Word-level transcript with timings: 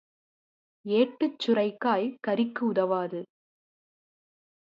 ஏட்டுச் 0.85 1.37
சுரைக்காய் 1.39 2.07
கறிக்கு 2.27 2.59
உதவாது. 2.59 3.21